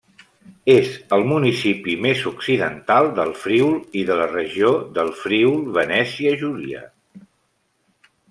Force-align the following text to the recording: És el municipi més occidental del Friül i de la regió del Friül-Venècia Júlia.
És 0.75 0.87
el 1.17 1.25
municipi 1.31 1.97
més 2.05 2.21
occidental 2.29 3.11
del 3.19 3.35
Friül 3.43 3.77
i 4.01 4.05
de 4.09 4.17
la 4.21 4.27
regió 4.33 4.73
del 4.97 5.13
Friül-Venècia 5.21 6.33
Júlia. 6.45 6.81